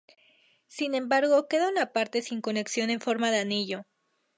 Sin 0.65 0.95
embargo 0.95 1.47
queda 1.47 1.69
una 1.69 1.93
parte 1.93 2.23
sin 2.23 2.41
conexión 2.41 2.89
en 2.89 3.01
forma 3.01 3.29
de 3.29 3.37
anillo. 3.37 3.85